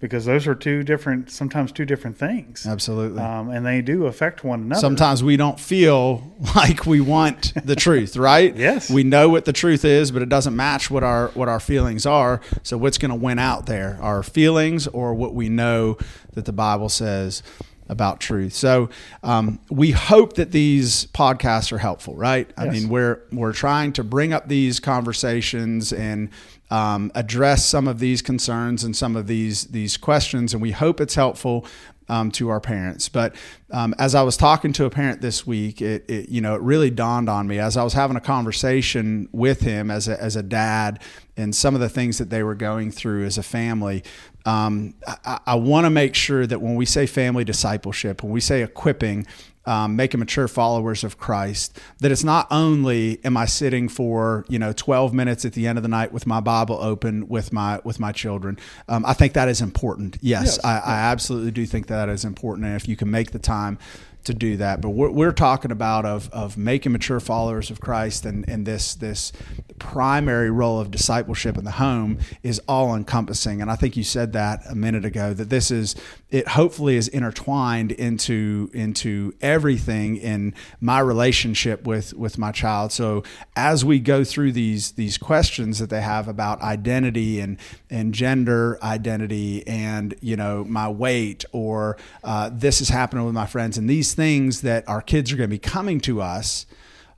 Because 0.01 0.27
those 0.27 0.47
are 0.47 0.55
two 0.55 0.85
different, 0.85 1.29
sometimes 1.29 1.73
two 1.73 1.85
different 1.85 2.17
things. 2.17 2.65
Absolutely. 2.65 3.21
Um, 3.21 3.51
and 3.51 3.67
they 3.67 3.83
do 3.83 4.07
affect 4.07 4.45
one 4.45 4.61
another. 4.63 4.81
Sometimes 4.81 5.25
we 5.25 5.37
don't 5.37 5.59
feel 5.59 6.37
like 6.55 6.87
we 6.87 7.01
want 7.01 7.53
the 7.65 7.75
truth, 7.75 8.17
right? 8.17 8.55
Yes. 8.69 8.89
We 8.91 9.03
know 9.03 9.29
what 9.29 9.45
the 9.45 9.53
truth 9.53 9.85
is, 9.85 10.13
but 10.13 10.23
it 10.23 10.29
doesn't 10.29 10.55
match 10.55 10.89
what 10.89 11.03
our 11.03 11.29
what 11.35 11.49
our 11.49 11.59
feelings 11.59 12.07
are. 12.07 12.41
So 12.63 12.79
what's 12.79 12.97
going 12.99 13.11
to 13.11 13.17
win 13.17 13.41
out 13.41 13.67
there? 13.67 13.99
Our 14.01 14.23
feelings 14.23 14.87
or 14.87 15.15
what 15.15 15.35
we 15.35 15.49
know 15.49 15.99
that 16.35 16.45
the 16.45 16.53
Bible 16.53 16.89
says 16.89 17.43
about 17.89 18.21
truth. 18.21 18.53
So 18.53 18.91
um, 19.23 19.59
we 19.71 19.93
hope 19.93 20.35
that 20.35 20.53
these 20.53 21.07
podcasts 21.07 21.73
are 21.73 21.79
helpful, 21.79 22.15
right? 22.15 22.49
I 22.57 22.67
Yes. 22.67 22.73
mean, 22.75 22.89
we're 22.89 23.21
we're 23.33 23.53
trying 23.55 23.93
to 23.95 24.05
bring 24.05 24.33
up 24.33 24.47
these 24.47 24.79
conversations 24.79 25.93
and 25.93 26.29
um, 26.71 27.11
address 27.15 27.65
some 27.65 27.89
of 27.89 27.99
these 27.99 28.23
concerns 28.23 28.85
and 28.85 28.97
some 28.97 29.17
of 29.17 29.27
these 29.27 29.65
these 29.67 29.97
questions, 29.97 30.53
and 30.53 30.63
we 30.63 30.73
hope 30.73 31.01
it's 31.01 31.15
helpful 31.15 31.67
um, 32.09 32.31
to 32.33 32.49
our 32.49 32.61
parents. 32.61 33.09
But 33.09 33.35
um, 33.71 33.95
as 33.99 34.15
I 34.15 34.23
was 34.23 34.37
talking 34.37 34.73
to 34.75 34.85
a 34.85 34.91
parent 34.91 35.21
this 35.21 35.47
week, 35.47 35.81
it, 35.81 36.05
it 36.09 36.29
you 36.29 36.41
know 36.41 36.55
it 36.55 36.63
really 36.63 36.91
dawned 36.91 37.29
on 37.29 37.47
me 37.47 37.59
as 37.59 37.77
I 37.77 37.85
was 37.85 37.93
having 37.93 38.17
a 38.17 38.21
conversation 38.21 39.29
with 39.33 39.61
him 39.61 39.91
as 39.91 40.09
a, 40.09 40.21
as 40.23 40.37
a 40.37 40.43
dad 40.43 41.01
and 41.37 41.55
some 41.55 41.75
of 41.75 41.81
the 41.81 41.89
things 41.89 42.19
that 42.19 42.31
they 42.31 42.43
were 42.43 42.55
going 42.55 42.91
through 42.91 43.25
as 43.25 43.39
a 43.39 43.43
family. 43.43 44.03
Um, 44.49 44.95
I, 45.07 45.41
I 45.47 45.55
want 45.57 45.85
to 45.85 45.91
make 45.91 46.15
sure 46.15 46.47
that 46.47 46.61
when 46.63 46.75
we 46.75 46.87
say 46.87 47.07
family 47.07 47.45
discipleship, 47.45 48.23
when 48.23 48.33
we 48.33 48.41
say 48.41 48.63
equipping, 48.63 49.27
um, 49.67 49.97
making 49.97 50.19
mature 50.19 50.49
followers 50.49 51.05
of 51.05 51.19
Christ. 51.19 51.79
That 52.01 52.11
it's 52.11 52.25
not 52.25 52.47
only 52.51 53.23
am 53.23 53.37
I 53.37 53.45
sitting 53.45 53.91
for 53.91 54.47
you 54.49 54.59
know 54.59 54.73
12 54.73 55.13
minutes 55.13 55.45
at 55.45 55.53
the 55.53 55.67
end 55.67 55.77
of 55.77 55.83
the 55.83 55.89
night 55.89 56.11
with 56.11 56.27
my 56.27 56.41
Bible 56.41 56.79
open 56.81 57.29
with 57.29 57.53
my 57.53 57.79
with 57.85 58.01
my 58.01 58.11
children. 58.11 58.59
Um, 58.89 59.05
I 59.05 59.13
think 59.13 59.35
that 59.35 59.49
is 59.49 59.61
important. 59.61 60.17
Yes, 60.23 60.45
Yes. 60.57 60.65
I, 60.65 60.79
I 60.79 60.95
absolutely 61.11 61.51
do 61.51 61.67
think 61.67 61.89
that 61.89 62.09
is 62.09 62.25
important, 62.25 62.67
and 62.67 62.77
if 62.77 62.89
you 62.89 62.97
can 62.97 63.11
make 63.11 63.33
the 63.33 63.39
time 63.39 63.79
to 64.25 64.35
do 64.35 64.57
that. 64.59 64.81
But 64.81 64.91
we're, 64.91 65.11
we're 65.11 65.33
talking 65.33 65.71
about 65.71 66.05
of, 66.05 66.31
of 66.33 66.57
making 66.57 66.93
mature 66.93 67.21
followers 67.21 67.71
of 67.71 67.81
Christ 67.81 68.27
and, 68.27 68.49
and 68.49 68.67
this 68.67 68.95
this 68.95 69.33
primary 69.79 70.51
role 70.51 70.81
of 70.81 70.91
discipleship 70.91 71.57
in 71.57 71.65
the 71.65 71.73
home 71.73 72.19
is 72.43 72.61
all 72.69 72.95
encompassing. 72.95 73.63
And 73.63 73.71
I 73.71 73.77
think 73.77 73.97
you 73.97 74.05
said 74.05 74.33
that 74.33 74.61
a 74.69 74.75
minute 74.75 75.05
ago 75.05 75.33
that 75.33 75.49
this 75.49 75.71
is 75.71 75.95
it 76.31 76.49
hopefully 76.49 76.97
is 76.97 77.09
intertwined 77.09 77.93
into 77.93 78.71
into 78.75 79.33
everything 79.41 80.17
in 80.17 80.55
my 80.81 80.99
relationship 80.99 81.87
with 81.87 82.13
with 82.15 82.39
my 82.39 82.53
child. 82.53 82.93
So 82.93 83.23
as 83.57 83.85
we 83.85 83.99
go 83.99 84.25
through 84.25 84.53
these 84.53 84.93
these 84.93 85.17
questions 85.17 85.79
that 85.79 85.91
they 85.91 86.03
have 86.03 86.29
about 86.29 86.61
identity 86.61 87.41
and 87.41 87.57
and 87.89 88.13
gender 88.13 88.79
identity 88.83 89.67
and 89.67 90.15
you 90.21 90.37
know 90.37 90.65
my 90.65 90.89
weight 90.89 91.45
or 91.53 91.97
uh, 92.25 92.51
this 92.53 92.81
is 92.81 92.89
happening 92.89 93.25
with 93.25 93.35
my 93.35 93.47
friends 93.47 93.79
and 93.79 93.89
these 93.89 94.08
things 94.15 94.63
that 94.63 94.89
our 94.89 95.01
kids 95.03 95.33
are 95.33 95.37
going 95.37 95.49
to 95.49 95.55
be 95.55 95.59
coming 95.59 96.01
to 96.01 96.21
us 96.21 96.67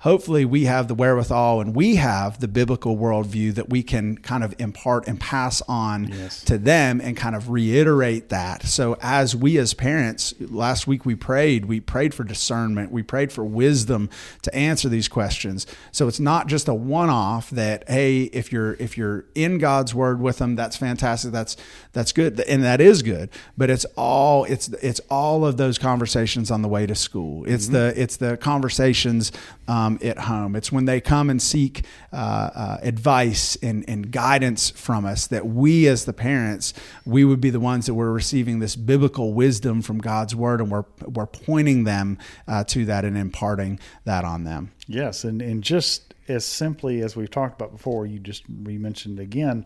hopefully 0.00 0.45
we 0.45 0.64
have 0.64 0.88
the 0.88 0.95
wherewithal 0.95 1.61
and 1.61 1.76
we 1.76 1.97
have 1.97 2.40
the 2.40 2.49
biblical 2.49 2.97
worldview 2.97 3.54
that 3.54 3.69
we 3.69 3.83
can 3.83 4.16
kind 4.16 4.42
of 4.42 4.54
impart 4.59 5.07
and 5.07 5.21
pass 5.21 5.61
on 5.69 6.09
Yes. 6.09 6.42
to 6.45 6.57
them 6.57 7.00
and 7.00 7.16
kind 7.16 7.37
of 7.37 7.50
reiterate 7.50 8.30
that. 8.30 8.62
So 8.64 8.97
as 9.02 9.37
we 9.37 9.59
as 9.59 9.75
parents, 9.75 10.35
last 10.40 10.87
week 10.87 11.04
we 11.04 11.14
prayed, 11.14 11.66
we 11.66 11.80
prayed 11.80 12.14
for 12.14 12.25
discernment, 12.25 12.90
we 12.90 13.02
prayed 13.02 13.30
for 13.30 13.45
wisdom 13.45 14.09
to 14.42 14.54
answer 14.54 14.88
these 14.88 15.07
questions. 15.07 15.66
So 15.92 16.09
it's 16.09 16.21
not 16.21 16.49
just 16.49 16.66
a 16.69 16.75
one-off 16.75 17.50
that 17.50 17.85
hey, 17.88 18.23
if 18.23 18.52
you're 18.52 18.75
if 18.75 18.97
you're 18.97 19.26
in 19.35 19.59
God's 19.59 19.95
word 19.95 20.21
with 20.21 20.38
them, 20.38 20.57
that's 20.57 20.76
fantastic. 20.76 21.30
That's 21.30 21.57
that's 21.92 22.12
good 22.12 22.40
and 22.40 22.64
that 22.64 22.80
is 22.80 23.02
good. 23.02 23.28
But 23.57 23.69
it's 23.69 23.85
all 23.97 24.45
it's 24.45 24.69
it's 24.83 25.00
all 25.11 25.45
of 25.45 25.59
those 25.59 25.76
conversations 25.76 26.50
on 26.50 26.62
the 26.62 26.69
way 26.69 26.87
to 26.87 26.95
school. 26.95 27.45
It's 27.45 27.66
mm-hmm. 27.66 27.75
the 27.75 28.02
it's 28.02 28.16
the 28.16 28.38
conversations 28.38 29.30
um, 29.71 30.00
at 30.03 30.19
home. 30.19 30.57
It's 30.57 30.73
when 30.73 30.87
they 30.87 31.00
come 31.00 31.31
and 31.31 31.41
seek 31.41 31.85
uh, 32.12 32.17
uh, 32.17 32.79
advice 32.83 33.57
and, 33.62 33.89
and 33.89 34.11
guidance 34.11 34.71
from 34.71 35.05
us 35.05 35.29
that 35.29 35.47
we, 35.47 35.87
as 35.87 36.07
the 36.07 36.12
parents, 36.12 36.75
we 37.05 37.25
would 37.25 37.41
be 37.41 37.50
the 37.50 37.61
ones 37.61 37.87
that 37.87 37.95
were 37.95 38.12
receiving 38.12 38.59
this 38.59 38.75
biblical 38.75 39.33
wisdom 39.33 39.81
from 39.81 39.99
God's 39.99 40.35
word, 40.35 40.61
and 40.61 40.73
we're 40.73 40.85
we're 41.07 41.29
pointing 41.29 41.85
them 41.85 42.19
uh, 42.49 42.65
to 42.65 42.85
that 42.87 43.05
and 43.05 43.17
imparting 43.17 43.79
that 44.05 44.25
on 44.25 44.43
them. 44.43 44.73
Yes, 44.89 45.23
and, 45.23 45.41
and 45.41 45.62
just 45.62 46.15
as 46.27 46.45
simply 46.45 47.00
as 47.03 47.15
we've 47.15 47.31
talked 47.31 47.61
about 47.61 47.71
before, 47.71 48.07
you 48.07 48.19
just 48.19 48.43
re 48.49 48.77
mentioned 48.77 49.21
again, 49.21 49.65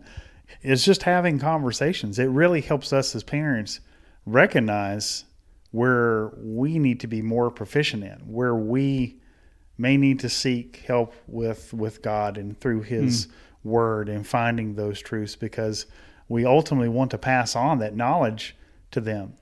is 0.60 0.84
just 0.84 1.04
having 1.04 1.38
conversations. 1.38 2.18
It 2.18 2.28
really 2.28 2.60
helps 2.60 2.92
us 2.92 3.14
as 3.14 3.22
parents 3.22 3.80
recognize 4.26 5.24
where 5.70 6.30
we 6.36 6.78
need 6.78 7.00
to 7.00 7.06
be 7.06 7.22
more 7.22 7.50
proficient 7.50 8.04
in, 8.04 8.18
where 8.26 8.54
we 8.54 9.18
may 9.76 9.96
need 9.96 10.20
to 10.20 10.28
seek 10.28 10.84
help 10.86 11.14
with 11.26 11.72
with 11.72 12.02
God 12.02 12.38
and 12.38 12.58
through 12.58 12.82
His 12.82 13.28
Word 13.62 14.08
and 14.08 14.26
finding 14.26 14.74
those 14.74 15.00
truths 15.00 15.36
because 15.36 15.86
we 16.28 16.44
ultimately 16.44 16.88
want 16.88 17.10
to 17.12 17.18
pass 17.18 17.56
on 17.56 17.78
that 17.78 17.96
knowledge 17.96 18.56
to 18.90 19.00
them. 19.00 19.34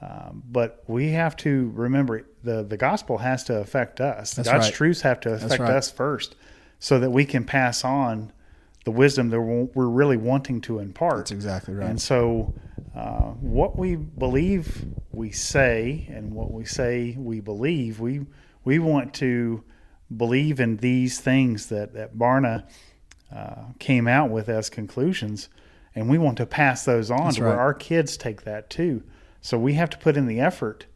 Um, 0.00 0.42
but 0.50 0.84
we 0.86 1.10
have 1.10 1.36
to 1.38 1.70
remember 1.74 2.26
the 2.42 2.62
the 2.62 2.76
gospel 2.76 3.18
has 3.18 3.44
to 3.44 3.58
affect 3.58 4.00
us. 4.00 4.34
That's 4.34 4.48
God's 4.48 4.66
right. 4.66 4.74
truths 4.74 5.00
have 5.02 5.20
to 5.20 5.34
affect 5.34 5.60
right. 5.60 5.70
us 5.70 5.90
first, 5.90 6.36
so 6.78 6.98
that 6.98 7.10
we 7.10 7.24
can 7.24 7.44
pass 7.44 7.84
on 7.84 8.32
the 8.84 8.90
wisdom 8.90 9.30
that 9.30 9.40
we're 9.40 9.64
we're 9.74 9.88
really 9.88 10.16
wanting 10.16 10.60
to 10.62 10.78
impart. 10.78 11.18
That's 11.18 11.30
exactly 11.30 11.74
right. 11.74 11.88
And 11.88 12.00
so, 12.00 12.52
uh, 12.94 13.30
what 13.40 13.78
we 13.78 13.96
believe 13.96 14.84
we 15.12 15.30
say, 15.30 16.06
and 16.10 16.32
what 16.34 16.50
we 16.50 16.64
say 16.64 17.16
we 17.18 17.40
believe, 17.40 17.98
we 18.00 18.26
we 18.64 18.78
want 18.78 19.14
to 19.14 19.64
believe 20.14 20.60
in 20.60 20.78
these 20.78 21.20
things 21.20 21.66
that 21.66 21.94
that 21.94 22.16
Barna 22.16 22.68
uh, 23.34 23.64
came 23.78 24.06
out 24.06 24.30
with 24.30 24.48
as 24.48 24.70
conclusions, 24.70 25.48
and 25.94 26.08
we 26.08 26.18
want 26.18 26.36
to 26.38 26.46
pass 26.46 26.84
those 26.84 27.10
on 27.10 27.24
That's 27.24 27.36
to 27.36 27.42
where 27.42 27.60
our 27.60 27.74
kids 27.74 28.16
take 28.16 28.42
that 28.42 28.70
too. 28.70 29.02
So 29.40 29.58
we 29.58 29.74
have 29.74 29.90
to 29.90 29.98
put 29.98 30.16
in 30.16 30.26
the 30.26 30.40
effort 30.40 30.86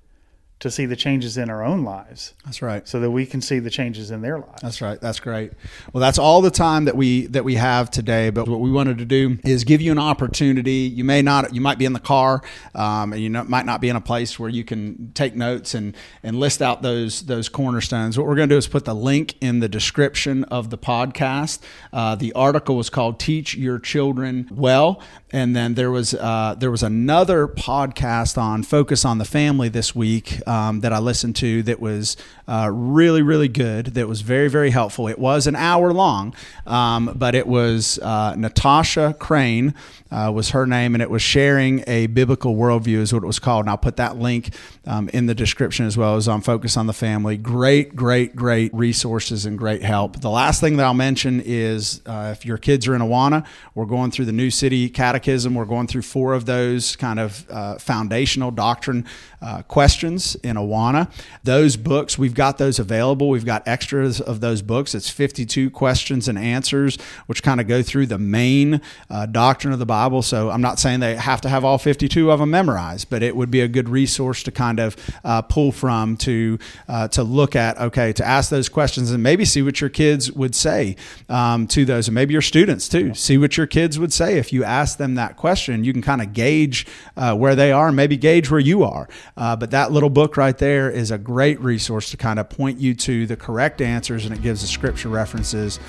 to 0.60 0.70
see 0.72 0.86
the 0.86 0.96
changes 0.96 1.36
in 1.38 1.50
our 1.50 1.62
own 1.62 1.84
lives, 1.84 2.34
That's 2.44 2.62
right. 2.62 2.86
so 2.88 2.98
that 2.98 3.12
we 3.12 3.26
can 3.26 3.40
see 3.40 3.60
the 3.60 3.70
changes 3.70 4.10
in 4.10 4.22
their 4.22 4.38
lives. 4.40 4.60
That's 4.60 4.82
right. 4.82 5.00
That's 5.00 5.20
great. 5.20 5.52
Well, 5.92 6.00
that's 6.00 6.18
all 6.18 6.42
the 6.42 6.50
time 6.50 6.86
that 6.86 6.96
we 6.96 7.26
that 7.28 7.44
we 7.44 7.54
have 7.54 7.90
today. 7.92 8.30
But 8.30 8.48
what 8.48 8.58
we 8.58 8.70
wanted 8.72 8.98
to 8.98 9.04
do 9.04 9.38
is 9.44 9.62
give 9.62 9.80
you 9.80 9.92
an 9.92 9.98
opportunity. 10.00 10.72
You 10.92 11.04
may 11.04 11.22
not. 11.22 11.54
You 11.54 11.60
might 11.60 11.78
be 11.78 11.84
in 11.84 11.92
the 11.92 12.00
car, 12.00 12.42
um, 12.74 13.12
and 13.12 13.22
you 13.22 13.28
know, 13.30 13.44
might 13.44 13.66
not 13.66 13.80
be 13.80 13.88
in 13.88 13.94
a 13.94 14.00
place 14.00 14.36
where 14.38 14.50
you 14.50 14.64
can 14.64 15.12
take 15.14 15.36
notes 15.36 15.74
and 15.74 15.94
and 16.24 16.40
list 16.40 16.60
out 16.60 16.82
those 16.82 17.22
those 17.26 17.48
cornerstones. 17.48 18.18
What 18.18 18.26
we're 18.26 18.34
going 18.34 18.48
to 18.48 18.54
do 18.54 18.58
is 18.58 18.66
put 18.66 18.84
the 18.84 18.94
link 18.94 19.36
in 19.40 19.60
the 19.60 19.68
description 19.68 20.42
of 20.44 20.70
the 20.70 20.78
podcast. 20.78 21.60
Uh, 21.92 22.16
the 22.16 22.32
article 22.32 22.76
was 22.76 22.90
called 22.90 23.20
"Teach 23.20 23.54
Your 23.54 23.78
Children 23.78 24.48
Well," 24.50 25.00
and 25.30 25.54
then 25.54 25.74
there 25.74 25.92
was 25.92 26.14
uh, 26.14 26.56
there 26.58 26.70
was 26.72 26.82
another 26.82 27.46
podcast 27.46 28.36
on 28.36 28.64
focus 28.64 29.04
on 29.04 29.18
the 29.18 29.24
family 29.24 29.68
this 29.68 29.94
week 29.94 30.40
um, 30.48 30.80
that 30.80 30.92
I 30.92 30.98
listened 30.98 31.36
to 31.36 31.62
that 31.64 31.78
was 31.78 32.16
uh, 32.48 32.70
really 32.72 33.22
really 33.22 33.48
good. 33.48 33.86
That 33.86 34.08
was 34.08 34.22
very 34.22 34.48
very 34.48 34.70
helpful. 34.70 35.06
It 35.08 35.18
was 35.18 35.46
an 35.46 35.54
hour 35.54 35.92
long, 35.92 36.34
um, 36.66 37.12
but 37.14 37.34
it 37.34 37.46
was 37.46 37.98
uh, 38.00 38.34
Natasha 38.36 39.14
Crain 39.18 39.74
uh, 40.10 40.32
was 40.34 40.50
her 40.50 40.66
name, 40.66 40.94
and 40.94 41.02
it 41.02 41.10
was 41.10 41.20
sharing 41.20 41.84
a 41.86 42.06
biblical 42.06 42.54
worldview 42.54 42.98
is 42.98 43.12
what 43.12 43.22
it 43.22 43.26
was 43.26 43.38
called. 43.38 43.64
And 43.64 43.70
I'll 43.70 43.76
put 43.76 43.96
that 43.96 44.16
link 44.16 44.54
um, 44.86 45.10
in 45.10 45.26
the 45.26 45.34
description 45.34 45.84
as 45.84 45.98
well 45.98 46.16
as 46.16 46.26
on 46.28 46.40
focus 46.40 46.76
on 46.76 46.86
the 46.86 46.94
family. 46.94 47.36
Great 47.36 47.94
great 47.94 48.34
great 48.34 48.72
resources 48.72 49.44
and 49.44 49.58
great 49.58 49.82
help. 49.82 50.20
The 50.20 50.30
last 50.30 50.60
thing 50.60 50.76
that 50.78 50.86
I'll 50.86 50.94
mention 50.94 51.42
is 51.44 52.00
uh, 52.06 52.34
if 52.36 52.46
your 52.46 52.56
kids 52.56 52.88
are 52.88 52.94
in 52.94 53.02
Awana, 53.02 53.46
we're 53.74 53.84
going 53.84 54.10
through 54.10 54.24
the 54.24 54.32
New 54.32 54.50
City 54.50 54.88
Catechism. 54.88 55.54
We're 55.54 55.66
going 55.66 55.86
through 55.86 56.02
four 56.02 56.32
of 56.32 56.46
those 56.46 56.96
kind 56.96 57.20
of 57.20 57.48
uh, 57.50 57.78
foundational 57.78 58.50
doctrine 58.50 59.04
uh, 59.42 59.62
questions 59.62 60.36
in 60.38 60.56
Awana. 60.56 61.10
Those 61.44 61.76
books, 61.76 62.18
we've 62.18 62.34
got 62.34 62.58
those 62.58 62.78
available. 62.78 63.28
We've 63.28 63.44
got 63.44 63.66
extras 63.66 64.20
of 64.20 64.40
those 64.40 64.62
books. 64.62 64.94
It's 64.94 65.10
52 65.10 65.70
questions 65.70 66.28
and 66.28 66.38
answers, 66.38 66.98
which 67.26 67.42
kind 67.42 67.60
of 67.60 67.66
go 67.66 67.82
through 67.82 68.06
the 68.06 68.18
main 68.18 68.80
uh, 69.10 69.26
doctrine 69.26 69.72
of 69.72 69.78
the 69.78 69.86
Bible. 69.86 70.22
So 70.22 70.50
I'm 70.50 70.60
not 70.60 70.78
saying 70.78 71.00
they 71.00 71.16
have 71.16 71.40
to 71.42 71.48
have 71.48 71.64
all 71.64 71.78
52 71.78 72.30
of 72.30 72.40
them 72.40 72.50
memorized, 72.50 73.10
but 73.10 73.22
it 73.22 73.36
would 73.36 73.50
be 73.50 73.60
a 73.60 73.68
good 73.68 73.88
resource 73.88 74.42
to 74.44 74.50
kind 74.50 74.80
of 74.80 74.96
uh, 75.24 75.42
pull 75.42 75.72
from 75.72 76.16
to 76.18 76.58
uh, 76.88 77.08
to 77.08 77.22
look 77.22 77.56
at. 77.56 77.78
Okay, 77.78 78.12
to 78.14 78.26
ask 78.26 78.50
those 78.50 78.68
questions 78.68 79.10
and 79.10 79.22
maybe 79.22 79.44
see 79.44 79.62
what 79.62 79.80
your 79.80 79.90
kids 79.90 80.32
would 80.32 80.54
say 80.54 80.96
um, 81.28 81.66
to 81.68 81.84
those, 81.84 82.08
and 82.08 82.14
maybe 82.14 82.32
your 82.32 82.42
students 82.42 82.88
too. 82.88 83.14
See 83.14 83.38
what 83.38 83.56
your 83.56 83.66
kids 83.66 83.98
would 83.98 84.12
say 84.12 84.38
if 84.38 84.52
you 84.52 84.64
ask 84.64 84.98
them 84.98 85.14
that 85.14 85.36
question. 85.36 85.84
You 85.84 85.92
can 85.92 86.02
kind 86.02 86.22
of 86.22 86.32
gauge 86.32 86.86
uh, 87.16 87.34
where 87.36 87.54
they 87.54 87.72
are, 87.72 87.88
and 87.88 87.96
maybe 87.96 88.16
gauge 88.16 88.50
where 88.50 88.60
you 88.60 88.84
are. 88.84 89.08
Uh, 89.36 89.56
but 89.56 89.70
that 89.70 89.92
little 89.92 90.10
book 90.28 90.36
right 90.36 90.58
there 90.58 90.90
is 90.90 91.10
a 91.10 91.16
great 91.16 91.58
resource 91.58 92.10
to 92.10 92.16
kind 92.18 92.38
of 92.38 92.50
point 92.50 92.78
you 92.78 92.92
to 92.94 93.26
the 93.26 93.34
correct 93.34 93.80
answers, 93.80 94.26
and 94.26 94.34
it 94.34 94.42
gives 94.42 94.60
the 94.60 94.66
scripture 94.66 95.08
references 95.08 95.80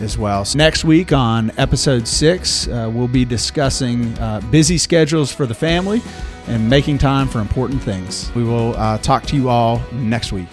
as 0.00 0.16
well. 0.16 0.44
So 0.44 0.56
next 0.56 0.84
week 0.84 1.12
on 1.12 1.50
episode 1.58 2.06
six, 2.06 2.68
uh, 2.68 2.88
we'll 2.94 3.08
be 3.08 3.24
discussing 3.24 4.16
uh, 4.20 4.40
busy 4.52 4.78
schedules 4.78 5.32
for 5.32 5.46
the 5.46 5.54
family 5.54 6.00
and 6.46 6.70
making 6.70 6.98
time 6.98 7.26
for 7.26 7.40
important 7.40 7.82
things. 7.82 8.32
We 8.36 8.44
will 8.44 8.76
uh, 8.76 8.98
talk 8.98 9.24
to 9.24 9.36
you 9.36 9.48
all 9.48 9.82
next 9.92 10.30
week. 10.30 10.48